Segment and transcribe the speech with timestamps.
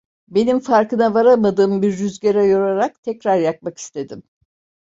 [0.27, 4.23] Benim farkına varamadığım bir rüzgara yorarak tekrar yakmak istedim…